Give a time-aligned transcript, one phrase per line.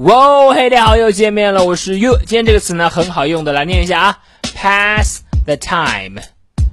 [0.00, 2.16] 哇，嘿，大家好，又见面了，我是 you。
[2.20, 4.18] 今天这个词呢很好用的，来念一下啊
[4.54, 6.64] ，pass the time，pass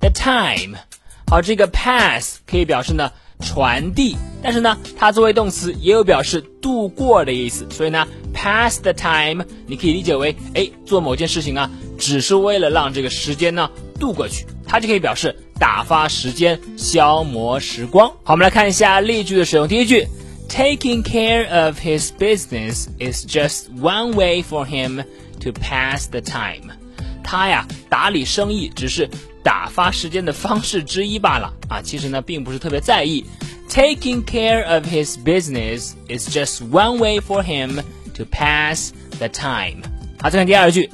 [0.00, 0.78] the time。
[1.26, 13.70] 好，这个 pass 可以表示呢传递，但是呢它作为动词也有表示度过的意思，所以呢 pass the time 你可以理解为哎做某件事情啊，只是为了让这个时间呢
[14.00, 18.08] 度过去，它就可以表示打发时间、消磨时光。
[18.22, 20.08] 好，我们来看一下例句的使用，第一句。
[20.53, 25.03] Taking care of his business is just one way for him
[25.41, 26.71] to pass the time.
[27.23, 29.07] 他呀，打理生意只是
[29.43, 31.81] 打发时间的方式之一罢了啊。
[31.81, 33.23] 其实呢，并不是特别在意。
[33.69, 37.83] Taking care of his business is just one way for him
[38.15, 39.83] to pass the time.
[40.19, 40.89] 好，再看第二句。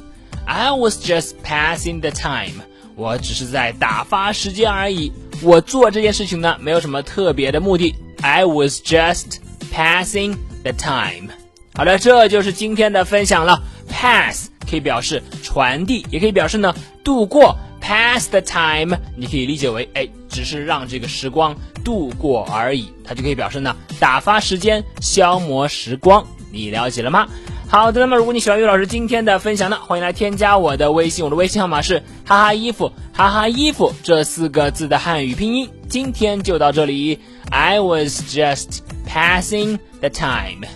[0.45, 2.61] I was just passing the time.
[2.97, 5.11] 我只是在打发时间而已。
[5.41, 7.95] 我做这件事情呢，没有什么特别的目的。
[8.21, 9.37] I was just
[9.72, 11.28] passing the time。
[11.74, 13.62] 好的，这就是今天的分享了。
[13.88, 17.56] Pass 可以表示传递，也可以表示呢度过。
[17.80, 26.24] Pass the time，你可以理解为哎，只是让这个时光度过而已，它就可以表示呢打发时间、消磨时光。
[26.52, 27.26] 你了解了吗？
[27.70, 35.70] 好的，那么如果你喜欢于老师今天的分享呢，欢迎来添加我的微信，我的微信号码是哈哈衣服哈哈衣服这四个字的汉语拼音。
[35.88, 40.66] 今天就到这里，I was just passing the time。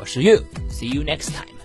[0.00, 1.59] 我是 You，see you next time。